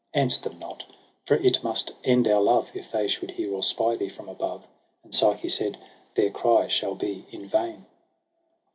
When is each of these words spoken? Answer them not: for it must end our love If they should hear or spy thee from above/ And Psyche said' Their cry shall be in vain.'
Answer 0.15 0.41
them 0.49 0.57
not: 0.57 0.83
for 1.27 1.35
it 1.35 1.63
must 1.63 1.91
end 2.03 2.27
our 2.27 2.41
love 2.41 2.71
If 2.73 2.89
they 2.89 3.07
should 3.07 3.29
hear 3.29 3.53
or 3.53 3.61
spy 3.61 3.95
thee 3.95 4.09
from 4.09 4.29
above/ 4.29 4.65
And 5.03 5.13
Psyche 5.13 5.47
said' 5.47 5.77
Their 6.15 6.31
cry 6.31 6.65
shall 6.69 6.95
be 6.95 7.27
in 7.29 7.45
vain.' 7.45 7.85